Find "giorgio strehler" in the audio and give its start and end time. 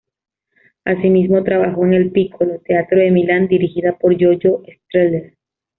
4.17-5.35